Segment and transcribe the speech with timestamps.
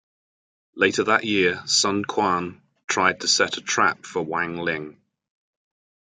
[0.75, 4.99] Later that year, Sun Quan tried to set a trap for Wang Ling.